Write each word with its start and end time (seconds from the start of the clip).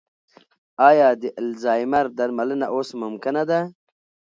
ایا 0.89 1.09
د 1.21 1.23
الزایمر 1.41 2.05
درملنه 2.17 2.65
اوس 2.75 2.89
ممکنه 3.01 3.43
ده؟ 3.49 3.59